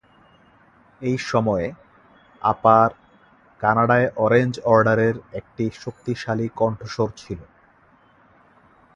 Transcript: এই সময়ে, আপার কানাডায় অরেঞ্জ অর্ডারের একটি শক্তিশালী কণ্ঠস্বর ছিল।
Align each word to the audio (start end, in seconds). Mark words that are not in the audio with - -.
এই 1.01 1.17
সময়ে, 1.25 1.67
আপার 2.41 2.89
কানাডায় 3.59 4.07
অরেঞ্জ 4.15 4.53
অর্ডারের 4.65 5.15
একটি 5.33 5.65
শক্তিশালী 5.81 6.47
কণ্ঠস্বর 6.55 7.09
ছিল। 7.17 7.39